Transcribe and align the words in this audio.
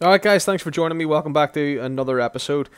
All 0.00 0.10
right, 0.10 0.22
guys, 0.22 0.44
thanks 0.44 0.62
for 0.62 0.70
joining 0.70 0.96
me. 0.96 1.06
Welcome 1.06 1.32
back 1.32 1.52
to 1.54 1.80
another 1.80 2.20
episode. 2.20 2.68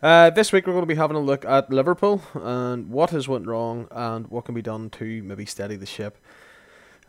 Uh, 0.00 0.30
this 0.30 0.52
week 0.52 0.68
we're 0.68 0.72
going 0.72 0.84
to 0.84 0.86
be 0.86 0.94
having 0.94 1.16
a 1.16 1.20
look 1.20 1.44
at 1.44 1.68
Liverpool 1.68 2.22
and 2.32 2.90
what 2.90 3.10
has 3.10 3.26
went 3.26 3.48
wrong 3.48 3.88
and 3.90 4.28
what 4.28 4.44
can 4.44 4.54
be 4.54 4.62
done 4.62 4.88
to 4.90 5.20
maybe 5.24 5.44
steady 5.44 5.74
the 5.74 5.84
ship. 5.84 6.16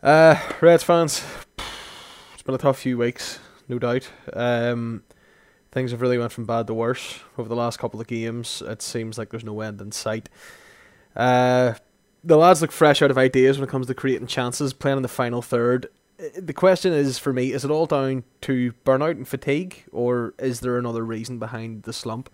Uh, 0.02 0.34
Reds 0.60 0.82
fans, 0.82 1.22
it's 2.34 2.42
been 2.42 2.56
a 2.56 2.58
tough 2.58 2.80
few 2.80 2.98
weeks, 2.98 3.38
no 3.68 3.78
doubt. 3.78 4.10
Um, 4.32 5.04
things 5.70 5.92
have 5.92 6.00
really 6.00 6.18
went 6.18 6.32
from 6.32 6.44
bad 6.44 6.66
to 6.66 6.74
worse 6.74 7.20
over 7.38 7.48
the 7.48 7.54
last 7.54 7.78
couple 7.78 8.00
of 8.00 8.08
games. 8.08 8.64
It 8.66 8.82
seems 8.82 9.16
like 9.16 9.30
there's 9.30 9.44
no 9.44 9.60
end 9.60 9.80
in 9.80 9.92
sight. 9.92 10.28
Uh, 11.14 11.74
the 12.24 12.36
lads 12.36 12.62
look 12.62 12.72
fresh 12.72 13.00
out 13.00 13.12
of 13.12 13.18
ideas 13.18 13.58
when 13.60 13.68
it 13.68 13.70
comes 13.70 13.86
to 13.86 13.94
creating 13.94 14.26
chances, 14.26 14.72
playing 14.72 14.96
in 14.96 15.02
the 15.04 15.08
final 15.08 15.40
third 15.40 15.88
Uh, 16.22 16.28
the 16.36 16.52
question 16.52 16.92
is 16.92 17.18
for 17.18 17.32
me: 17.32 17.52
is 17.52 17.64
it 17.64 17.70
all 17.70 17.86
down 17.86 18.24
to 18.42 18.72
burnout 18.84 19.12
and 19.12 19.28
fatigue, 19.28 19.84
or 19.92 20.34
is 20.38 20.60
there 20.60 20.78
another 20.78 21.04
reason 21.04 21.38
behind 21.38 21.82
the 21.82 21.92
slump? 21.92 22.30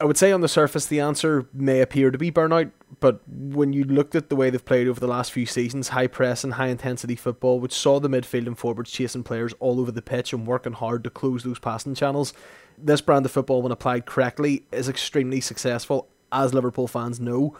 I 0.00 0.06
would 0.06 0.16
say 0.16 0.32
on 0.32 0.40
the 0.40 0.48
surface 0.48 0.86
the 0.86 1.00
answer 1.00 1.46
may 1.52 1.82
appear 1.82 2.10
to 2.10 2.16
be 2.16 2.32
burnout, 2.32 2.70
but 3.00 3.20
when 3.28 3.74
you 3.74 3.84
looked 3.84 4.14
at 4.14 4.30
the 4.30 4.36
way 4.36 4.48
they've 4.48 4.64
played 4.64 4.88
over 4.88 4.98
the 4.98 5.06
last 5.06 5.30
few 5.30 5.44
seasons, 5.44 5.88
high 5.88 6.06
press 6.06 6.42
and 6.42 6.54
high 6.54 6.68
intensity 6.68 7.16
football, 7.16 7.60
which 7.60 7.74
saw 7.74 8.00
the 8.00 8.08
midfield 8.08 8.46
and 8.46 8.58
forwards 8.58 8.90
chasing 8.90 9.22
players 9.22 9.52
all 9.60 9.78
over 9.78 9.92
the 9.92 10.00
pitch 10.00 10.32
and 10.32 10.46
working 10.46 10.72
hard 10.72 11.04
to 11.04 11.10
close 11.10 11.42
those 11.42 11.58
passing 11.58 11.94
channels, 11.94 12.32
this 12.78 13.02
brand 13.02 13.26
of 13.26 13.32
football, 13.32 13.60
when 13.60 13.72
applied 13.72 14.06
correctly, 14.06 14.64
is 14.72 14.88
extremely 14.88 15.40
successful, 15.40 16.08
as 16.32 16.54
Liverpool 16.54 16.88
fans 16.88 17.20
know. 17.20 17.54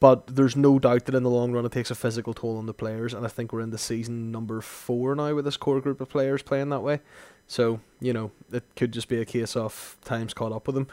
But 0.00 0.28
there's 0.28 0.54
no 0.54 0.78
doubt 0.78 1.06
that 1.06 1.14
in 1.14 1.24
the 1.24 1.30
long 1.30 1.52
run 1.52 1.66
it 1.66 1.72
takes 1.72 1.90
a 1.90 1.96
physical 1.96 2.32
toll 2.32 2.56
on 2.56 2.66
the 2.66 2.74
players, 2.74 3.12
and 3.12 3.26
I 3.26 3.28
think 3.28 3.52
we're 3.52 3.60
in 3.60 3.70
the 3.70 3.78
season 3.78 4.30
number 4.30 4.60
four 4.60 5.16
now 5.16 5.34
with 5.34 5.44
this 5.44 5.56
core 5.56 5.80
group 5.80 6.00
of 6.00 6.08
players 6.08 6.42
playing 6.42 6.68
that 6.68 6.80
way. 6.80 7.00
So 7.48 7.80
you 8.00 8.12
know 8.12 8.30
it 8.52 8.62
could 8.76 8.92
just 8.92 9.08
be 9.08 9.20
a 9.20 9.24
case 9.24 9.56
of 9.56 9.96
times 10.04 10.34
caught 10.34 10.52
up 10.52 10.66
with 10.66 10.76
them. 10.76 10.86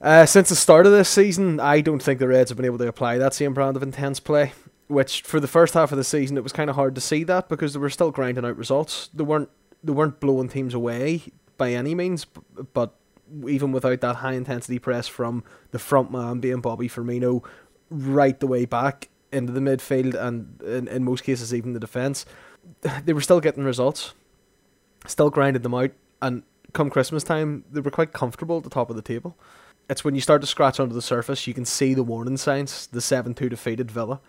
Uh, 0.00 0.26
since 0.26 0.50
the 0.50 0.56
start 0.56 0.86
of 0.86 0.92
this 0.92 1.08
season, 1.08 1.58
I 1.58 1.80
don't 1.80 2.02
think 2.02 2.20
the 2.20 2.28
Reds 2.28 2.50
have 2.50 2.56
been 2.56 2.66
able 2.66 2.78
to 2.78 2.88
apply 2.88 3.18
that 3.18 3.34
same 3.34 3.54
brand 3.54 3.76
of 3.76 3.82
intense 3.82 4.20
play. 4.20 4.52
Which 4.88 5.22
for 5.22 5.40
the 5.40 5.48
first 5.48 5.74
half 5.74 5.90
of 5.90 5.98
the 5.98 6.04
season, 6.04 6.36
it 6.36 6.44
was 6.44 6.52
kind 6.52 6.70
of 6.70 6.76
hard 6.76 6.94
to 6.94 7.00
see 7.00 7.24
that 7.24 7.48
because 7.48 7.72
they 7.72 7.80
were 7.80 7.90
still 7.90 8.12
grinding 8.12 8.44
out 8.44 8.56
results. 8.56 9.10
They 9.12 9.24
weren't 9.24 9.48
they 9.82 9.92
weren't 9.92 10.20
blowing 10.20 10.48
teams 10.48 10.74
away 10.74 11.24
by 11.56 11.72
any 11.72 11.92
means, 11.94 12.24
but 12.72 12.94
even 13.48 13.72
without 13.72 14.00
that 14.00 14.16
high 14.16 14.34
intensity 14.34 14.78
press 14.78 15.08
from 15.08 15.42
the 15.72 15.80
front 15.80 16.12
man 16.12 16.38
being 16.38 16.60
Bobby 16.60 16.88
Firmino, 16.88 17.42
right 17.90 18.38
the 18.38 18.46
way 18.46 18.64
back 18.64 19.08
into 19.32 19.52
the 19.52 19.60
midfield 19.60 20.14
and 20.14 20.60
in, 20.62 20.88
in 20.88 21.04
most 21.04 21.24
cases 21.24 21.54
even 21.54 21.72
the 21.72 21.80
defence, 21.80 22.26
they 23.04 23.12
were 23.12 23.20
still 23.20 23.40
getting 23.40 23.64
results, 23.64 24.14
still 25.06 25.30
grinding 25.30 25.62
them 25.62 25.74
out, 25.74 25.90
and 26.22 26.42
come 26.72 26.90
Christmas 26.90 27.24
time, 27.24 27.64
they 27.70 27.80
were 27.80 27.90
quite 27.90 28.12
comfortable 28.12 28.58
at 28.58 28.64
the 28.64 28.70
top 28.70 28.90
of 28.90 28.96
the 28.96 29.02
table. 29.02 29.36
It's 29.88 30.04
when 30.04 30.14
you 30.14 30.20
start 30.20 30.40
to 30.40 30.46
scratch 30.46 30.80
under 30.80 30.94
the 30.94 31.02
surface, 31.02 31.46
you 31.46 31.54
can 31.54 31.64
see 31.64 31.94
the 31.94 32.02
warning 32.02 32.36
signs. 32.36 32.88
The 32.88 33.00
7 33.00 33.34
2 33.34 33.48
defeated 33.48 33.90
Villa. 33.90 34.20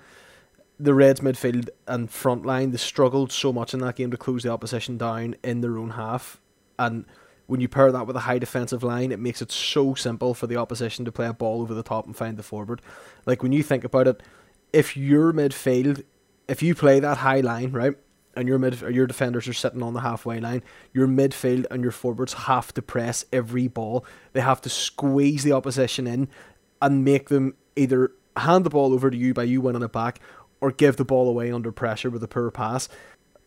The 0.80 0.94
Reds 0.94 1.22
midfield 1.22 1.70
and 1.88 2.12
front 2.12 2.46
line, 2.46 2.70
they 2.70 2.78
struggled 2.78 3.32
so 3.32 3.52
much 3.52 3.74
in 3.74 3.80
that 3.80 3.96
game 3.96 4.12
to 4.12 4.18
close 4.18 4.44
the 4.44 4.52
opposition 4.52 4.98
down 4.98 5.36
in 5.44 5.62
their 5.62 5.80
own 5.80 5.92
half. 5.92 6.40
And 6.78 7.06
when 7.48 7.62
you 7.62 7.68
pair 7.68 7.92
that 7.92 8.06
with 8.06 8.16
a 8.16 8.22
high 8.22 8.40
defensive 8.40 8.84
line, 8.84 9.12
it 9.12 9.20
makes 9.20 9.42
it 9.42 9.52
so 9.52 9.96
simple 9.96 10.34
for 10.34 10.48
the 10.48 10.58
opposition 10.58 11.06
to 11.06 11.12
play 11.12 11.28
a 11.28 11.34
ball 11.34 11.62
over 11.62 11.74
the 11.74 11.84
top 11.84 12.06
and 12.06 12.16
find 12.16 12.38
the 12.38 12.44
forward. 12.44 12.82
Like 13.26 13.42
when 13.42 13.54
you 13.54 13.64
think 13.64 13.84
about 13.84 14.08
it, 14.08 14.22
if 14.74 14.96
your 14.96 15.34
midfield, 15.34 16.04
if 16.48 16.62
you 16.62 16.76
play 16.76 17.00
that 17.00 17.18
high 17.18 17.40
line, 17.40 17.72
right, 17.72 17.96
and 18.36 18.48
your 18.48 18.60
mid 18.60 18.80
your 18.82 19.08
defenders 19.08 19.48
are 19.48 19.54
sitting 19.54 19.82
on 19.82 19.94
the 19.94 20.02
halfway 20.02 20.40
line, 20.40 20.62
your 20.94 21.08
midfield 21.08 21.66
and 21.72 21.82
your 21.82 21.92
forwards 21.92 22.34
have 22.34 22.74
to 22.76 22.82
press 22.82 23.26
every 23.34 23.68
ball. 23.68 24.06
They 24.34 24.42
have 24.42 24.62
to 24.62 24.70
squeeze 24.70 25.44
the 25.44 25.54
opposition 25.54 26.06
in 26.06 26.28
and 26.82 27.04
make 27.04 27.30
them 27.30 27.56
either 27.76 28.12
hand 28.36 28.66
the 28.66 28.70
ball 28.70 28.94
over 28.94 29.10
to 29.10 29.18
you 29.18 29.34
by 29.34 29.44
you 29.44 29.62
winning 29.62 29.82
it 29.82 29.92
back 29.92 30.20
or 30.62 30.72
give 30.72 30.98
the 30.98 31.06
ball 31.06 31.30
away 31.30 31.52
under 31.52 31.72
pressure 31.72 32.10
with 32.10 32.24
a 32.24 32.28
poor 32.28 32.52
pass 32.52 32.90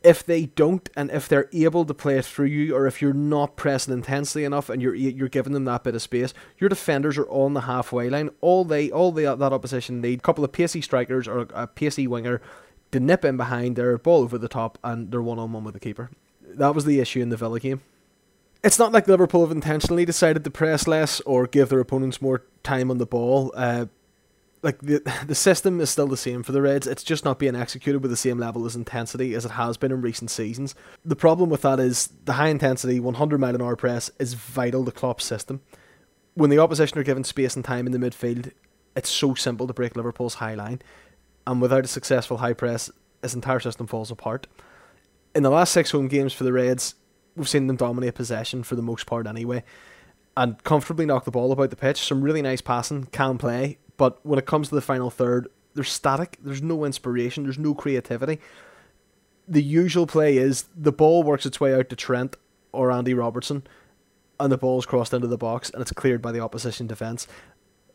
if 0.02 0.24
they 0.24 0.46
don't 0.46 0.88
and 0.96 1.10
if 1.10 1.28
they're 1.28 1.48
able 1.52 1.84
to 1.84 1.92
play 1.92 2.16
it 2.18 2.24
through 2.24 2.46
you 2.46 2.74
or 2.74 2.86
if 2.86 3.02
you're 3.02 3.12
not 3.12 3.56
pressing 3.56 3.92
intensely 3.92 4.44
enough 4.44 4.70
and 4.70 4.80
you're 4.80 4.94
you're 4.94 5.28
giving 5.28 5.52
them 5.52 5.64
that 5.66 5.84
bit 5.84 5.94
of 5.94 6.00
space 6.00 6.32
your 6.58 6.68
defenders 6.68 7.18
are 7.18 7.28
on 7.28 7.54
the 7.54 7.62
halfway 7.62 8.08
line. 8.08 8.30
All 8.40 8.64
they 8.64 8.90
all 8.90 9.12
that 9.12 9.40
opposition 9.40 10.00
need 10.00 10.20
a 10.20 10.22
couple 10.22 10.44
of 10.44 10.52
pacey 10.52 10.80
strikers 10.80 11.28
or 11.28 11.46
a 11.52 11.66
pacey 11.66 12.06
winger 12.06 12.40
to 12.92 13.00
nip 13.00 13.24
in 13.24 13.36
behind 13.36 13.76
their 13.76 13.98
ball 13.98 14.22
over 14.22 14.38
the 14.38 14.48
top 14.48 14.78
and 14.82 15.10
they're 15.10 15.22
one 15.22 15.38
on 15.38 15.52
one 15.52 15.64
with 15.64 15.74
the 15.74 15.80
keeper. 15.80 16.10
That 16.42 16.74
was 16.74 16.84
the 16.84 17.00
issue 17.00 17.20
in 17.20 17.28
the 17.28 17.36
Villa 17.36 17.60
game. 17.60 17.82
It's 18.62 18.78
not 18.78 18.92
like 18.92 19.08
Liverpool 19.08 19.42
have 19.42 19.50
intentionally 19.50 20.04
decided 20.04 20.44
to 20.44 20.50
press 20.50 20.86
less 20.86 21.20
or 21.22 21.46
give 21.46 21.68
their 21.68 21.80
opponents 21.80 22.20
more 22.20 22.42
time 22.62 22.90
on 22.90 22.98
the 22.98 23.06
ball. 23.06 23.52
Uh, 23.54 23.86
like 24.62 24.78
the 24.80 25.02
the 25.26 25.34
system 25.34 25.80
is 25.80 25.90
still 25.90 26.06
the 26.06 26.16
same 26.16 26.42
for 26.42 26.52
the 26.52 26.62
Reds. 26.62 26.86
It's 26.86 27.02
just 27.02 27.24
not 27.24 27.38
being 27.38 27.56
executed 27.56 28.00
with 28.00 28.10
the 28.10 28.16
same 28.16 28.38
level 28.38 28.66
of 28.66 28.74
intensity 28.74 29.34
as 29.34 29.44
it 29.44 29.52
has 29.52 29.76
been 29.76 29.92
in 29.92 30.00
recent 30.02 30.30
seasons. 30.30 30.74
The 31.04 31.16
problem 31.16 31.50
with 31.50 31.62
that 31.62 31.80
is 31.80 32.08
the 32.24 32.34
high 32.34 32.48
intensity 32.48 33.00
100 33.00 33.38
mile 33.38 33.54
an 33.54 33.62
hour 33.62 33.76
press 33.76 34.10
is 34.18 34.34
vital 34.34 34.84
to 34.84 34.92
Klopp's 34.92 35.24
system. 35.24 35.60
When 36.34 36.50
the 36.50 36.58
opposition 36.58 36.98
are 36.98 37.04
given 37.04 37.24
space 37.24 37.56
and 37.56 37.64
time 37.64 37.86
in 37.86 37.92
the 37.92 37.98
midfield, 37.98 38.52
it's 38.96 39.10
so 39.10 39.34
simple 39.34 39.66
to 39.66 39.74
break 39.74 39.96
Liverpool's 39.96 40.34
high 40.34 40.54
line, 40.54 40.80
and 41.46 41.60
without 41.60 41.84
a 41.84 41.88
successful 41.88 42.38
high 42.38 42.52
press, 42.52 42.90
his 43.22 43.34
entire 43.34 43.60
system 43.60 43.86
falls 43.86 44.10
apart. 44.10 44.46
In 45.34 45.42
the 45.42 45.50
last 45.50 45.72
six 45.72 45.90
home 45.90 46.08
games 46.08 46.32
for 46.32 46.44
the 46.44 46.52
Reds, 46.52 46.94
we've 47.36 47.48
seen 47.48 47.66
them 47.66 47.76
dominate 47.76 48.14
possession 48.14 48.62
for 48.62 48.74
the 48.74 48.82
most 48.82 49.06
part 49.06 49.26
anyway, 49.26 49.64
and 50.36 50.62
comfortably 50.64 51.06
knock 51.06 51.24
the 51.24 51.30
ball 51.30 51.52
about 51.52 51.70
the 51.70 51.76
pitch. 51.76 51.98
Some 51.98 52.22
really 52.22 52.42
nice 52.42 52.60
passing, 52.60 53.06
can 53.06 53.38
play, 53.38 53.78
but 54.00 54.18
when 54.24 54.38
it 54.38 54.46
comes 54.46 54.70
to 54.70 54.74
the 54.74 54.80
final 54.80 55.10
third, 55.10 55.48
they're 55.74 55.84
static. 55.84 56.38
There's 56.42 56.62
no 56.62 56.86
inspiration. 56.86 57.44
There's 57.44 57.58
no 57.58 57.74
creativity. 57.74 58.40
The 59.46 59.62
usual 59.62 60.06
play 60.06 60.38
is 60.38 60.64
the 60.74 60.90
ball 60.90 61.22
works 61.22 61.44
its 61.44 61.60
way 61.60 61.74
out 61.74 61.90
to 61.90 61.96
Trent 61.96 62.36
or 62.72 62.90
Andy 62.90 63.12
Robertson, 63.12 63.62
and 64.38 64.50
the 64.50 64.56
ball's 64.56 64.86
crossed 64.86 65.12
into 65.12 65.26
the 65.26 65.36
box 65.36 65.68
and 65.68 65.82
it's 65.82 65.92
cleared 65.92 66.22
by 66.22 66.32
the 66.32 66.40
opposition 66.40 66.86
defence. 66.86 67.28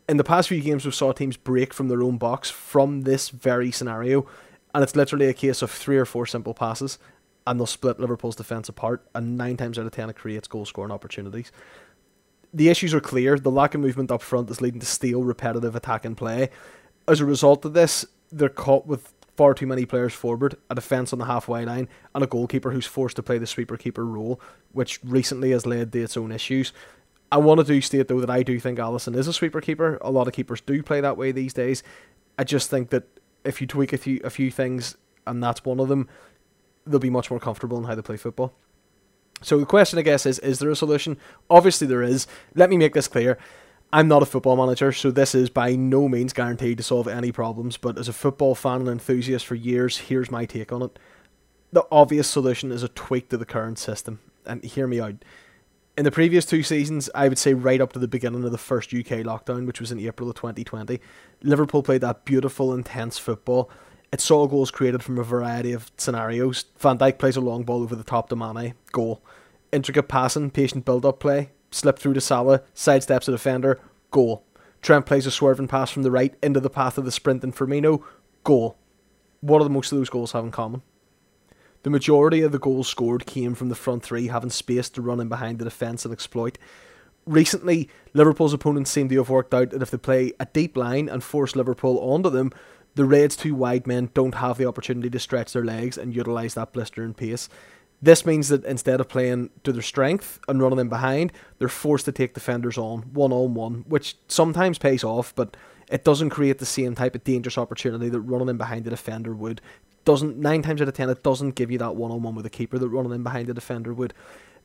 In 0.08 0.16
the 0.16 0.22
past 0.22 0.48
few 0.48 0.60
games, 0.60 0.84
we've 0.84 0.94
saw 0.94 1.10
teams 1.10 1.36
break 1.36 1.74
from 1.74 1.88
their 1.88 2.04
own 2.04 2.18
box 2.18 2.50
from 2.50 3.00
this 3.00 3.30
very 3.30 3.72
scenario, 3.72 4.28
and 4.72 4.84
it's 4.84 4.94
literally 4.94 5.26
a 5.26 5.34
case 5.34 5.60
of 5.60 5.72
three 5.72 5.98
or 5.98 6.04
four 6.04 6.24
simple 6.24 6.54
passes, 6.54 7.00
and 7.48 7.58
they'll 7.58 7.66
split 7.66 7.98
Liverpool's 7.98 8.36
defence 8.36 8.68
apart, 8.68 9.04
and 9.12 9.36
nine 9.36 9.56
times 9.56 9.76
out 9.76 9.86
of 9.86 9.90
ten, 9.90 10.08
it 10.08 10.14
creates 10.14 10.46
goal 10.46 10.66
scoring 10.66 10.92
opportunities 10.92 11.50
the 12.52 12.68
issues 12.68 12.94
are 12.94 13.00
clear. 13.00 13.38
The 13.38 13.50
lack 13.50 13.74
of 13.74 13.80
movement 13.80 14.10
up 14.10 14.22
front 14.22 14.50
is 14.50 14.60
leading 14.60 14.80
to 14.80 14.86
stale, 14.86 15.22
repetitive 15.22 15.76
attack 15.76 16.04
and 16.04 16.16
play. 16.16 16.50
As 17.08 17.20
a 17.20 17.24
result 17.24 17.64
of 17.64 17.72
this, 17.72 18.04
they're 18.32 18.48
caught 18.48 18.86
with 18.86 19.12
far 19.36 19.54
too 19.54 19.66
many 19.66 19.84
players 19.84 20.14
forward, 20.14 20.56
a 20.70 20.74
defence 20.74 21.12
on 21.12 21.18
the 21.18 21.26
halfway 21.26 21.64
line, 21.64 21.88
and 22.14 22.24
a 22.24 22.26
goalkeeper 22.26 22.70
who's 22.70 22.86
forced 22.86 23.16
to 23.16 23.22
play 23.22 23.38
the 23.38 23.46
sweeper 23.46 23.76
keeper 23.76 24.04
role, 24.04 24.40
which 24.72 24.98
recently 25.04 25.50
has 25.50 25.66
led 25.66 25.92
to 25.92 26.02
its 26.02 26.16
own 26.16 26.32
issues. 26.32 26.72
I 27.30 27.38
want 27.38 27.58
to 27.58 27.64
do 27.64 27.80
state 27.80 28.08
though 28.08 28.20
that 28.20 28.30
I 28.30 28.42
do 28.42 28.58
think 28.58 28.78
Alisson 28.78 29.16
is 29.16 29.28
a 29.28 29.32
sweeper 29.32 29.60
keeper. 29.60 29.98
A 30.00 30.10
lot 30.10 30.28
of 30.28 30.32
keepers 30.32 30.60
do 30.60 30.82
play 30.82 31.00
that 31.00 31.16
way 31.16 31.32
these 31.32 31.52
days. 31.52 31.82
I 32.38 32.44
just 32.44 32.70
think 32.70 32.90
that 32.90 33.04
if 33.44 33.60
you 33.60 33.66
tweak 33.66 33.92
a 33.92 33.98
few 33.98 34.20
a 34.24 34.30
few 34.30 34.50
things, 34.50 34.96
and 35.26 35.42
that's 35.42 35.64
one 35.64 35.80
of 35.80 35.88
them, 35.88 36.08
they'll 36.86 37.00
be 37.00 37.10
much 37.10 37.30
more 37.30 37.40
comfortable 37.40 37.78
in 37.78 37.84
how 37.84 37.94
they 37.94 38.02
play 38.02 38.16
football. 38.16 38.54
So 39.42 39.58
the 39.58 39.66
question, 39.66 39.98
I 39.98 40.02
guess, 40.02 40.26
is: 40.26 40.38
Is 40.40 40.58
there 40.58 40.70
a 40.70 40.76
solution? 40.76 41.18
Obviously, 41.50 41.86
there 41.86 42.02
is. 42.02 42.26
Let 42.54 42.70
me 42.70 42.76
make 42.76 42.94
this 42.94 43.08
clear. 43.08 43.38
I'm 43.92 44.08
not 44.08 44.22
a 44.22 44.26
football 44.26 44.56
manager, 44.56 44.90
so 44.92 45.10
this 45.10 45.34
is 45.34 45.48
by 45.48 45.76
no 45.76 46.08
means 46.08 46.32
guaranteed 46.32 46.78
to 46.78 46.82
solve 46.82 47.06
any 47.06 47.30
problems. 47.30 47.76
But 47.76 47.98
as 47.98 48.08
a 48.08 48.12
football 48.12 48.54
fan 48.54 48.80
and 48.80 48.88
enthusiast 48.88 49.46
for 49.46 49.54
years, 49.54 49.98
here's 49.98 50.30
my 50.30 50.44
take 50.44 50.72
on 50.72 50.82
it. 50.82 50.98
The 51.72 51.86
obvious 51.92 52.28
solution 52.28 52.72
is 52.72 52.82
a 52.82 52.88
tweak 52.88 53.28
to 53.28 53.36
the 53.36 53.46
current 53.46 53.78
system. 53.78 54.20
And 54.44 54.64
hear 54.64 54.86
me 54.86 55.00
out. 55.00 55.14
In 55.96 56.04
the 56.04 56.10
previous 56.10 56.44
two 56.44 56.62
seasons, 56.62 57.08
I 57.14 57.28
would 57.28 57.38
say 57.38 57.54
right 57.54 57.80
up 57.80 57.92
to 57.94 57.98
the 57.98 58.08
beginning 58.08 58.44
of 58.44 58.52
the 58.52 58.58
first 58.58 58.92
UK 58.92 59.24
lockdown, 59.24 59.66
which 59.66 59.80
was 59.80 59.90
in 59.90 60.00
April 60.00 60.28
of 60.28 60.36
2020, 60.36 61.00
Liverpool 61.42 61.82
played 61.82 62.02
that 62.02 62.24
beautiful, 62.24 62.74
intense 62.74 63.18
football 63.18 63.70
it 64.16 64.20
saw 64.22 64.46
goals 64.46 64.70
created 64.70 65.02
from 65.02 65.18
a 65.18 65.22
variety 65.22 65.72
of 65.72 65.92
scenarios. 65.98 66.64
Van 66.78 66.96
Dijk 66.96 67.18
plays 67.18 67.36
a 67.36 67.40
long 67.42 67.64
ball 67.64 67.82
over 67.82 67.94
the 67.94 68.02
top 68.02 68.30
to 68.30 68.34
Mane, 68.34 68.72
goal. 68.90 69.22
Intricate 69.72 70.08
passing, 70.08 70.50
patient 70.50 70.86
build-up 70.86 71.20
play, 71.20 71.50
slip 71.70 71.98
through 71.98 72.14
to 72.14 72.20
Salah, 72.22 72.62
sidesteps 72.74 73.28
a 73.28 73.32
defender, 73.32 73.78
goal. 74.10 74.42
Trent 74.80 75.04
plays 75.04 75.26
a 75.26 75.30
swerving 75.30 75.68
pass 75.68 75.90
from 75.90 76.02
the 76.02 76.10
right 76.10 76.34
into 76.42 76.60
the 76.60 76.70
path 76.70 76.96
of 76.96 77.04
the 77.04 77.12
sprint 77.12 77.44
and 77.44 77.54
Firmino, 77.54 78.02
goal. 78.42 78.78
What 79.42 79.58
do 79.58 79.64
the 79.64 79.70
most 79.70 79.92
of 79.92 79.98
those 79.98 80.08
goals 80.08 80.32
have 80.32 80.44
in 80.44 80.50
common? 80.50 80.80
The 81.82 81.90
majority 81.90 82.40
of 82.40 82.52
the 82.52 82.58
goals 82.58 82.88
scored 82.88 83.26
came 83.26 83.54
from 83.54 83.68
the 83.68 83.74
front 83.74 84.02
three 84.02 84.28
having 84.28 84.48
space 84.48 84.88
to 84.88 85.02
run 85.02 85.20
in 85.20 85.28
behind 85.28 85.58
the 85.58 85.66
defence 85.66 86.06
and 86.06 86.14
exploit. 86.14 86.56
Recently, 87.26 87.90
Liverpool's 88.14 88.54
opponents 88.54 88.90
seem 88.90 89.10
to 89.10 89.16
have 89.16 89.28
worked 89.28 89.52
out 89.52 89.72
that 89.72 89.82
if 89.82 89.90
they 89.90 89.98
play 89.98 90.32
a 90.40 90.46
deep 90.46 90.74
line 90.74 91.06
and 91.06 91.22
force 91.22 91.54
Liverpool 91.54 91.98
onto 91.98 92.30
them, 92.30 92.50
the 92.96 93.04
Reds' 93.04 93.36
two 93.36 93.54
wide 93.54 93.86
men 93.86 94.10
don't 94.14 94.34
have 94.36 94.58
the 94.58 94.66
opportunity 94.66 95.10
to 95.10 95.18
stretch 95.18 95.52
their 95.52 95.64
legs 95.64 95.96
and 95.96 96.16
utilise 96.16 96.54
that 96.54 96.72
blistering 96.72 97.14
pace. 97.14 97.48
This 98.00 98.26
means 98.26 98.48
that 98.48 98.64
instead 98.64 99.00
of 99.00 99.08
playing 99.08 99.50
to 99.64 99.72
their 99.72 99.82
strength 99.82 100.40
and 100.48 100.60
running 100.60 100.78
them 100.78 100.88
behind, 100.88 101.32
they're 101.58 101.68
forced 101.68 102.06
to 102.06 102.12
take 102.12 102.34
defenders 102.34 102.76
on 102.76 103.02
one 103.12 103.32
on 103.32 103.54
one, 103.54 103.84
which 103.86 104.16
sometimes 104.28 104.78
pays 104.78 105.04
off, 105.04 105.34
but 105.34 105.56
it 105.90 106.04
doesn't 106.04 106.30
create 106.30 106.58
the 106.58 106.66
same 106.66 106.94
type 106.94 107.14
of 107.14 107.22
dangerous 107.22 107.58
opportunity 107.58 108.08
that 108.08 108.20
running 108.20 108.48
in 108.48 108.56
behind 108.56 108.84
the 108.84 108.90
defender 108.90 109.34
would. 109.34 109.60
Doesn't 110.04 110.38
nine 110.38 110.62
times 110.62 110.80
out 110.80 110.88
of 110.88 110.94
ten 110.94 111.10
it 111.10 111.22
doesn't 111.22 111.54
give 111.54 111.70
you 111.70 111.78
that 111.78 111.96
one 111.96 112.10
on 112.10 112.22
one 112.22 112.34
with 112.34 112.46
a 112.46 112.50
keeper 112.50 112.78
that 112.78 112.88
running 112.88 113.12
in 113.12 113.22
behind 113.22 113.48
the 113.48 113.54
defender 113.54 113.92
would. 113.92 114.14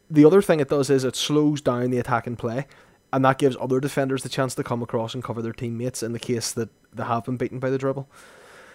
The 0.09 0.25
other 0.25 0.41
thing 0.41 0.59
it 0.59 0.69
does 0.69 0.89
is 0.89 1.03
it 1.03 1.15
slows 1.15 1.61
down 1.61 1.89
the 1.89 1.97
attack 1.97 2.27
attacking 2.27 2.35
play, 2.37 2.67
and 3.13 3.25
that 3.25 3.37
gives 3.37 3.57
other 3.59 3.79
defenders 3.79 4.23
the 4.23 4.29
chance 4.29 4.55
to 4.55 4.63
come 4.63 4.81
across 4.81 5.13
and 5.13 5.23
cover 5.23 5.41
their 5.41 5.53
teammates 5.53 6.01
in 6.01 6.13
the 6.13 6.19
case 6.19 6.51
that 6.53 6.69
they 6.93 7.03
have 7.03 7.25
been 7.25 7.37
beaten 7.37 7.59
by 7.59 7.69
the 7.69 7.77
dribble. 7.77 8.09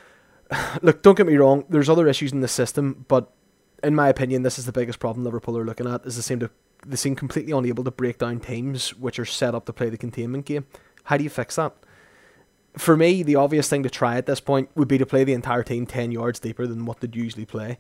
Look, 0.83 1.03
don't 1.03 1.17
get 1.17 1.27
me 1.27 1.37
wrong. 1.37 1.65
There's 1.69 1.89
other 1.89 2.07
issues 2.09 2.33
in 2.33 2.41
the 2.41 2.49
system, 2.49 3.05
but 3.09 3.33
in 3.83 3.95
my 3.95 4.09
opinion, 4.09 4.43
this 4.43 4.59
is 4.59 4.67
the 4.67 4.73
biggest 4.73 4.99
problem 4.99 5.25
Liverpool 5.25 5.57
are 5.57 5.65
looking 5.65 5.87
at. 5.87 6.05
Is 6.05 6.17
they 6.17 6.23
seem 6.23 6.41
to 6.41 6.51
they 6.87 6.97
seem 6.97 7.17
completely 7.17 7.53
unable 7.53 7.85
to 7.85 7.91
break 7.91 8.19
down 8.19 8.39
teams 8.41 8.95
which 8.95 9.19
are 9.19 9.25
set 9.25 9.55
up 9.55 9.65
to 9.67 9.73
play 9.73 9.89
the 9.89 9.97
containment 9.97 10.45
game. 10.45 10.67
How 11.05 11.17
do 11.17 11.25
you 11.25 11.31
fix 11.31 11.57
that? 11.57 11.75
For 12.77 12.97
me, 12.97 13.23
the 13.23 13.37
obvious 13.37 13.69
thing 13.69 13.83
to 13.83 13.91
try 13.91 14.17
at 14.17 14.27
this 14.27 14.41
point 14.41 14.69
would 14.75 14.87
be 14.87 14.99
to 14.99 15.07
play 15.07 15.25
the 15.25 15.33
entire 15.33 15.63
team 15.63 15.87
ten 15.87 16.13
yards 16.13 16.39
deeper 16.39 16.67
than 16.67 16.85
what 16.85 17.01
they'd 17.01 17.17
usually 17.17 17.47
play. 17.47 17.79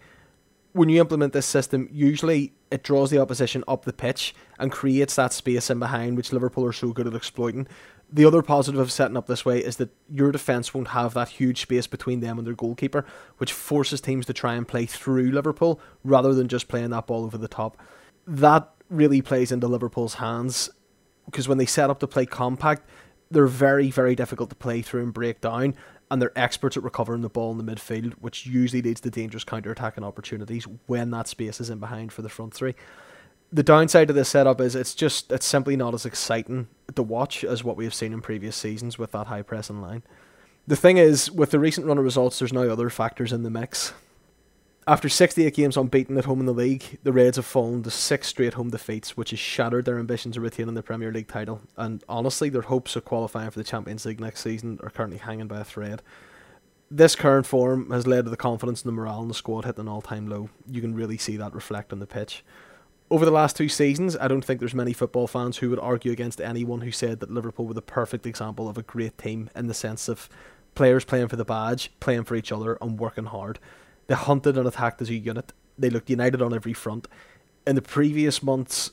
When 0.76 0.90
you 0.90 1.00
implement 1.00 1.32
this 1.32 1.46
system, 1.46 1.88
usually 1.90 2.52
it 2.70 2.82
draws 2.82 3.08
the 3.08 3.18
opposition 3.18 3.64
up 3.66 3.86
the 3.86 3.94
pitch 3.94 4.34
and 4.58 4.70
creates 4.70 5.16
that 5.16 5.32
space 5.32 5.70
in 5.70 5.78
behind, 5.78 6.18
which 6.18 6.34
Liverpool 6.34 6.66
are 6.66 6.72
so 6.74 6.92
good 6.92 7.06
at 7.06 7.14
exploiting. 7.14 7.66
The 8.12 8.26
other 8.26 8.42
positive 8.42 8.78
of 8.78 8.92
setting 8.92 9.16
up 9.16 9.26
this 9.26 9.42
way 9.42 9.60
is 9.60 9.78
that 9.78 9.88
your 10.12 10.30
defence 10.32 10.74
won't 10.74 10.88
have 10.88 11.14
that 11.14 11.30
huge 11.30 11.62
space 11.62 11.86
between 11.86 12.20
them 12.20 12.36
and 12.36 12.46
their 12.46 12.52
goalkeeper, 12.52 13.06
which 13.38 13.54
forces 13.54 14.02
teams 14.02 14.26
to 14.26 14.34
try 14.34 14.52
and 14.52 14.68
play 14.68 14.84
through 14.84 15.30
Liverpool 15.30 15.80
rather 16.04 16.34
than 16.34 16.46
just 16.46 16.68
playing 16.68 16.90
that 16.90 17.06
ball 17.06 17.24
over 17.24 17.38
the 17.38 17.48
top. 17.48 17.78
That 18.26 18.70
really 18.90 19.22
plays 19.22 19.50
into 19.50 19.68
Liverpool's 19.68 20.14
hands 20.14 20.68
because 21.24 21.48
when 21.48 21.56
they 21.56 21.64
set 21.64 21.88
up 21.88 22.00
to 22.00 22.06
play 22.06 22.26
compact, 22.26 22.86
they're 23.30 23.46
very, 23.46 23.90
very 23.90 24.14
difficult 24.14 24.50
to 24.50 24.56
play 24.56 24.82
through 24.82 25.04
and 25.04 25.14
break 25.14 25.40
down, 25.40 25.74
and 26.10 26.22
they're 26.22 26.36
experts 26.36 26.76
at 26.76 26.82
recovering 26.82 27.22
the 27.22 27.28
ball 27.28 27.50
in 27.50 27.58
the 27.58 27.74
midfield, 27.74 28.14
which 28.14 28.46
usually 28.46 28.82
leads 28.82 29.00
to 29.00 29.10
dangerous 29.10 29.44
counter 29.44 29.70
attacking 29.70 30.04
opportunities 30.04 30.66
when 30.86 31.10
that 31.10 31.28
space 31.28 31.60
is 31.60 31.70
in 31.70 31.78
behind 31.78 32.12
for 32.12 32.22
the 32.22 32.28
front 32.28 32.54
three 32.54 32.74
the 33.52 33.62
downside 33.62 34.10
of 34.10 34.16
this 34.16 34.28
setup 34.28 34.60
is 34.60 34.74
it's 34.74 34.94
just 34.94 35.30
it's 35.30 35.46
simply 35.46 35.76
not 35.76 35.94
as 35.94 36.04
exciting 36.04 36.68
to 36.94 37.02
watch 37.02 37.44
as 37.44 37.62
what 37.62 37.76
we 37.76 37.84
have 37.84 37.94
seen 37.94 38.12
in 38.12 38.20
previous 38.20 38.56
seasons 38.56 38.98
with 38.98 39.12
that 39.12 39.28
high 39.28 39.42
pressing 39.42 39.80
line. 39.80 40.02
The 40.66 40.76
thing 40.76 40.96
is, 40.96 41.30
with 41.30 41.52
the 41.52 41.60
recent 41.60 41.86
run 41.86 41.98
of 41.98 42.04
results, 42.04 42.38
there's 42.38 42.52
now 42.52 42.62
other 42.62 42.90
factors 42.90 43.32
in 43.32 43.44
the 43.44 43.50
mix. 43.50 43.92
After 44.88 45.08
68 45.08 45.52
games 45.54 45.76
unbeaten 45.76 46.16
at 46.16 46.26
home 46.26 46.38
in 46.38 46.46
the 46.46 46.52
league, 46.52 46.98
the 47.02 47.12
Reds 47.12 47.36
have 47.36 47.44
fallen 47.44 47.82
to 47.82 47.90
six 47.90 48.28
straight 48.28 48.54
home 48.54 48.70
defeats, 48.70 49.16
which 49.16 49.30
has 49.30 49.40
shattered 49.40 49.84
their 49.84 49.98
ambitions 49.98 50.36
of 50.36 50.44
retaining 50.44 50.74
the 50.74 50.82
Premier 50.82 51.12
League 51.12 51.26
title. 51.26 51.60
And 51.76 52.04
honestly, 52.08 52.48
their 52.50 52.62
hopes 52.62 52.94
of 52.94 53.04
qualifying 53.04 53.50
for 53.50 53.58
the 53.58 53.64
Champions 53.64 54.06
League 54.06 54.20
next 54.20 54.42
season 54.42 54.78
are 54.84 54.90
currently 54.90 55.18
hanging 55.18 55.48
by 55.48 55.60
a 55.60 55.64
thread. 55.64 56.02
This 56.88 57.16
current 57.16 57.46
form 57.46 57.90
has 57.90 58.06
led 58.06 58.26
to 58.26 58.30
the 58.30 58.36
confidence 58.36 58.82
and 58.82 58.88
the 58.88 58.94
morale 58.94 59.22
in 59.22 59.28
the 59.28 59.34
squad 59.34 59.64
hitting 59.64 59.80
an 59.80 59.88
all 59.88 60.02
time 60.02 60.28
low. 60.28 60.50
You 60.70 60.80
can 60.80 60.94
really 60.94 61.18
see 61.18 61.36
that 61.36 61.52
reflect 61.52 61.92
on 61.92 61.98
the 61.98 62.06
pitch 62.06 62.44
over 63.10 63.24
the 63.24 63.30
last 63.30 63.56
two 63.56 63.68
seasons, 63.68 64.16
I 64.16 64.28
don't 64.28 64.44
think 64.44 64.60
there's 64.60 64.74
many 64.74 64.92
football 64.92 65.26
fans 65.26 65.58
who 65.58 65.70
would 65.70 65.78
argue 65.78 66.10
against 66.10 66.40
anyone 66.40 66.80
who 66.80 66.90
said 66.90 67.20
that 67.20 67.30
Liverpool 67.30 67.66
were 67.66 67.74
the 67.74 67.82
perfect 67.82 68.26
example 68.26 68.68
of 68.68 68.76
a 68.76 68.82
great 68.82 69.16
team 69.16 69.48
in 69.54 69.68
the 69.68 69.74
sense 69.74 70.08
of 70.08 70.28
players 70.74 71.04
playing 71.04 71.28
for 71.28 71.36
the 71.36 71.44
badge, 71.44 71.92
playing 72.00 72.24
for 72.24 72.34
each 72.34 72.50
other, 72.50 72.76
and 72.80 72.98
working 72.98 73.26
hard. 73.26 73.58
They 74.06 74.14
hunted 74.14 74.56
and 74.56 74.66
attacked 74.66 75.02
as 75.02 75.10
a 75.10 75.14
unit. 75.14 75.52
They 75.78 75.90
looked 75.90 76.10
united 76.10 76.42
on 76.42 76.54
every 76.54 76.72
front. 76.72 77.08
In 77.66 77.74
the 77.74 77.82
previous 77.82 78.42
months, 78.42 78.92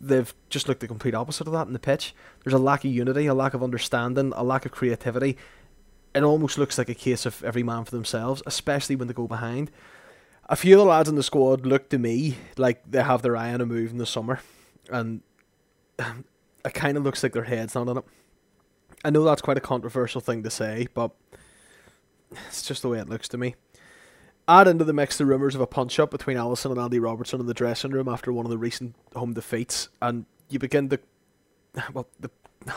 they've 0.00 0.32
just 0.48 0.68
looked 0.68 0.80
the 0.80 0.88
complete 0.88 1.14
opposite 1.14 1.46
of 1.46 1.52
that 1.52 1.66
in 1.66 1.72
the 1.72 1.78
pitch. 1.78 2.14
There's 2.44 2.54
a 2.54 2.58
lack 2.58 2.84
of 2.84 2.90
unity, 2.90 3.26
a 3.26 3.34
lack 3.34 3.54
of 3.54 3.62
understanding, 3.62 4.32
a 4.36 4.44
lack 4.44 4.64
of 4.64 4.72
creativity. 4.72 5.36
It 6.14 6.22
almost 6.22 6.58
looks 6.58 6.78
like 6.78 6.88
a 6.88 6.94
case 6.94 7.26
of 7.26 7.42
every 7.42 7.62
man 7.62 7.84
for 7.84 7.90
themselves, 7.90 8.42
especially 8.46 8.96
when 8.96 9.08
they 9.08 9.14
go 9.14 9.26
behind 9.26 9.70
a 10.52 10.56
few 10.56 10.74
of 10.74 10.78
the 10.80 10.84
lads 10.84 11.08
in 11.08 11.14
the 11.14 11.22
squad 11.22 11.64
look 11.64 11.88
to 11.90 11.98
me 11.98 12.36
like 12.56 12.82
they 12.90 13.02
have 13.02 13.22
their 13.22 13.36
eye 13.36 13.54
on 13.54 13.60
a 13.60 13.66
move 13.66 13.90
in 13.90 13.98
the 13.98 14.06
summer, 14.06 14.40
and 14.90 15.22
it 15.98 16.74
kind 16.74 16.96
of 16.96 17.04
looks 17.04 17.22
like 17.22 17.32
their 17.32 17.44
head's 17.44 17.74
not 17.74 17.88
on 17.88 17.98
it. 17.98 18.04
I 19.04 19.10
know 19.10 19.24
that's 19.24 19.42
quite 19.42 19.56
a 19.56 19.62
controversial 19.62 20.20
thing 20.20 20.42
to 20.42 20.50
say, 20.50 20.88
but 20.94 21.12
it's 22.48 22.62
just 22.62 22.82
the 22.82 22.88
way 22.88 22.98
it 22.98 23.08
looks 23.08 23.28
to 23.28 23.38
me. 23.38 23.54
Add 24.52 24.68
into 24.68 24.84
the 24.84 24.92
mix 24.92 25.16
the 25.16 25.24
rumours 25.24 25.54
of 25.54 25.60
a 25.60 25.66
punch 25.66 25.98
up 25.98 26.10
between 26.10 26.36
Alisson 26.36 26.72
and 26.72 26.78
Andy 26.78 26.98
Robertson 26.98 27.40
in 27.40 27.46
the 27.46 27.54
dressing 27.54 27.90
room 27.90 28.08
after 28.08 28.32
one 28.32 28.44
of 28.44 28.50
the 28.50 28.58
recent 28.58 28.94
home 29.14 29.32
defeats, 29.32 29.88
and 30.02 30.26
you 30.48 30.58
begin 30.58 30.88
to. 30.90 30.98
Well, 31.94 32.06
the, 32.20 32.30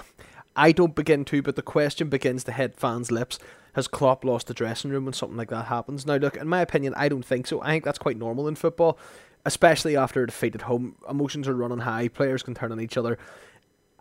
I 0.55 0.71
don't 0.71 0.95
begin 0.95 1.25
to, 1.25 1.41
but 1.41 1.57
the 1.57 1.61
question 1.61 2.07
begins 2.07 2.45
to 2.45 2.53
hit 2.53 2.79
fans' 2.79 3.11
lips 3.11 3.39
has 3.75 3.89
Klopp 3.89 4.23
lost 4.23 4.47
the 4.47 4.53
dressing 4.53 4.89
room 4.89 5.03
when 5.03 5.13
something 5.13 5.37
like 5.37 5.49
that 5.49 5.65
happens? 5.65 6.05
Now, 6.05 6.15
look, 6.15 6.37
in 6.37 6.47
my 6.47 6.61
opinion, 6.61 6.93
I 6.95 7.09
don't 7.09 7.25
think 7.25 7.45
so. 7.45 7.61
I 7.61 7.71
think 7.71 7.83
that's 7.83 7.99
quite 7.99 8.17
normal 8.17 8.47
in 8.47 8.55
football, 8.55 8.97
especially 9.45 9.97
after 9.97 10.23
a 10.23 10.27
defeat 10.27 10.55
at 10.55 10.61
home. 10.61 10.95
Emotions 11.09 11.45
are 11.45 11.53
running 11.53 11.79
high, 11.79 12.07
players 12.07 12.41
can 12.41 12.55
turn 12.55 12.71
on 12.71 12.79
each 12.79 12.95
other. 12.95 13.17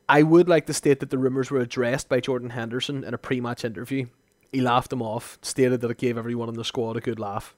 I 0.09 0.23
would 0.23 0.49
like 0.49 0.67
to 0.67 0.75
state 0.75 1.01
that 1.01 1.11
the 1.11 1.19
rumours 1.19 1.51
were 1.51 1.59
addressed 1.59 2.09
by 2.09 2.21
Jordan 2.21 2.51
Henderson 2.51 3.03
in 3.03 3.15
a 3.15 3.19
pre 3.19 3.41
match 3.41 3.65
interview. 3.65 4.07
He 4.53 4.61
laughed 4.61 4.91
them 4.91 5.03
off, 5.03 5.39
stated 5.43 5.81
that 5.81 5.91
it 5.91 5.99
gave 5.99 6.17
everyone 6.17 6.49
in 6.49 6.55
the 6.55 6.65
squad 6.65 6.97
a 6.97 7.01
good 7.01 7.19
laugh. 7.19 7.57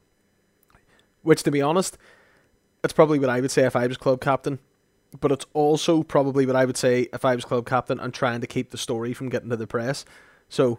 Which, 1.27 1.43
to 1.43 1.51
be 1.51 1.61
honest, 1.61 1.99
it's 2.85 2.93
probably 2.93 3.19
what 3.19 3.31
I 3.31 3.41
would 3.41 3.51
say 3.51 3.65
if 3.65 3.75
I 3.75 3.89
was 3.89 3.97
club 3.97 4.21
captain. 4.21 4.61
But 5.19 5.33
it's 5.33 5.47
also 5.55 6.05
probably 6.05 6.47
what 6.47 6.55
I 6.55 6.65
would 6.65 6.77
say 6.77 7.09
if 7.13 7.25
I 7.25 7.35
was 7.35 7.45
club 7.45 7.67
captain 7.67 7.99
and 7.99 8.15
trying 8.15 8.41
to 8.43 8.47
keep 8.47 8.71
the 8.71 8.79
story 8.79 9.13
from 9.13 9.29
getting 9.29 9.51
to 9.51 9.57
the 9.57 9.67
press. 9.67 10.05
So, 10.49 10.79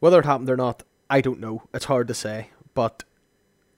whether 0.00 0.18
it 0.18 0.24
happened 0.24 0.48
or 0.48 0.56
not, 0.56 0.82
I 1.10 1.20
don't 1.20 1.40
know. 1.40 1.64
It's 1.74 1.84
hard 1.84 2.08
to 2.08 2.14
say. 2.14 2.52
But 2.72 3.04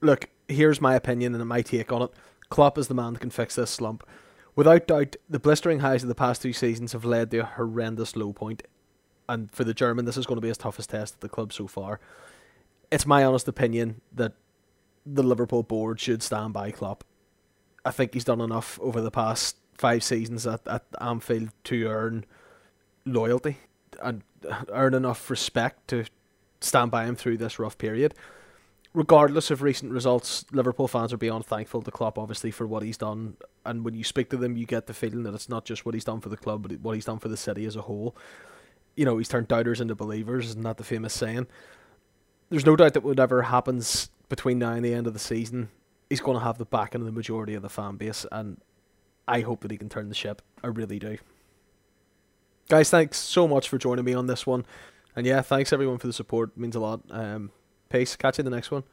look, 0.00 0.28
here's 0.46 0.80
my 0.80 0.94
opinion 0.94 1.34
and 1.34 1.48
my 1.48 1.62
take 1.62 1.90
on 1.90 2.02
it. 2.02 2.10
Klopp 2.48 2.78
is 2.78 2.86
the 2.86 2.94
man 2.94 3.14
that 3.14 3.20
can 3.20 3.30
fix 3.30 3.56
this 3.56 3.70
slump. 3.70 4.06
Without 4.54 4.86
doubt, 4.86 5.16
the 5.28 5.40
blistering 5.40 5.80
highs 5.80 6.04
of 6.04 6.08
the 6.08 6.14
past 6.14 6.42
two 6.42 6.52
seasons 6.52 6.92
have 6.92 7.04
led 7.04 7.32
to 7.32 7.38
a 7.38 7.44
horrendous 7.44 8.14
low 8.14 8.32
point, 8.32 8.62
and 9.28 9.50
for 9.50 9.64
the 9.64 9.74
German, 9.74 10.04
this 10.04 10.16
is 10.16 10.26
going 10.26 10.36
to 10.36 10.42
be 10.42 10.48
his 10.48 10.58
toughest 10.58 10.90
test 10.90 11.14
at 11.14 11.20
the 11.22 11.28
club 11.28 11.52
so 11.52 11.66
far. 11.66 11.98
It's 12.90 13.06
my 13.06 13.24
honest 13.24 13.48
opinion 13.48 14.00
that 14.12 14.34
the 15.06 15.22
Liverpool 15.22 15.62
board 15.62 16.00
should 16.00 16.22
stand 16.22 16.52
by 16.52 16.70
Klopp. 16.70 17.05
I 17.84 17.90
think 17.90 18.14
he's 18.14 18.24
done 18.24 18.40
enough 18.40 18.78
over 18.81 19.00
the 19.00 19.10
past 19.10 19.56
five 19.76 20.02
seasons 20.02 20.46
at, 20.46 20.67
at 20.67 20.84
Anfield 21.00 21.50
to 21.64 21.84
earn 21.84 22.24
loyalty 23.06 23.58
and 24.02 24.22
earn 24.70 24.94
enough 24.94 25.31
respect 25.31 25.88
to 25.88 26.05
stand 26.60 26.90
by 26.90 27.06
him 27.06 27.17
through 27.17 27.38
this 27.38 27.58
rough 27.58 27.78
period. 27.78 28.14
Regardless 28.94 29.50
of 29.50 29.62
recent 29.62 29.93
results, 29.93 30.44
Liverpool 30.50 30.88
fans 30.88 31.12
are 31.12 31.19
beyond 31.19 31.46
thankful 31.46 31.82
to 31.82 31.90
Klopp, 31.90 32.19
obviously, 32.19 32.50
for 32.50 32.67
what 32.67 32.82
he's 32.82 32.96
done. 32.96 33.36
And 33.64 33.84
when 33.84 33.94
you 33.94 34.02
speak 34.02 34.31
to 34.31 34.36
them, 34.36 34.56
you 34.56 34.67
get 34.67 34.86
the 34.86 34.94
feeling 34.94 35.22
that 35.24 35.34
it's 35.34 35.48
not 35.48 35.64
just 35.64 35.84
what 35.86 35.94
he's 35.94 36.05
done 36.05 36.20
for 36.20 36.31
the 36.31 36.36
club, 36.36 36.62
but 36.62 36.81
what 36.81 36.94
he's 36.94 37.05
done 37.05 37.19
for 37.19 37.28
the 37.28 37.36
city 37.36 37.64
as 37.64 37.76
a 37.76 37.82
whole. 37.82 38.17
You 38.96 39.05
know, 39.05 39.19
he's 39.19 39.28
turned 39.28 39.46
doubters 39.46 39.81
into 39.81 39.94
believers, 39.94 40.46
isn't 40.46 40.62
that 40.62 40.78
the 40.78 40.84
famous 40.84 41.12
saying? 41.14 41.46
There's 42.50 42.67
no 42.67 42.76
doubt 42.76 42.94
that 42.94 43.02
whatever 43.02 43.43
happens 43.43 44.10
between 44.28 44.58
now 44.58 44.72
and 44.72 44.84
the 44.84 44.94
end 44.94 45.06
of 45.06 45.12
the 45.12 45.19
season, 45.19 45.69
he's 46.08 46.20
going 46.20 46.38
to 46.38 46.44
have 46.44 46.58
the 46.58 46.64
backing 46.64 47.00
of 47.00 47.06
the 47.06 47.12
majority 47.12 47.55
of 47.55 47.62
the 47.62 47.69
fan 47.69 47.96
base, 47.96 48.24
and 48.32 48.60
I 49.26 49.40
hope 49.40 49.60
that 49.60 49.70
he 49.70 49.76
can 49.76 49.88
turn 49.88 50.08
the 50.08 50.14
ship. 50.14 50.43
I 50.62 50.69
really 50.69 50.98
do. 50.98 51.19
Guys, 52.69 52.90
thanks 52.90 53.19
so 53.19 53.48
much 53.48 53.69
for 53.69 53.78
joining 53.78 54.05
me 54.05 54.14
on 54.14 54.26
this 54.26 54.46
one. 54.46 54.67
And 55.17 55.26
yeah, 55.26 55.40
thanks 55.40 55.72
everyone 55.72 55.98
for 55.98 56.06
the 56.06 56.12
support. 56.12 56.50
It 56.56 56.60
means 56.60 56.76
a 56.76 56.81
lot. 56.81 57.00
Um, 57.10 57.50
peace. 57.88 58.14
Catch 58.14 58.38
you 58.38 58.43
in 58.43 58.44
the 58.50 58.55
next 58.55 58.70
one. 58.70 58.84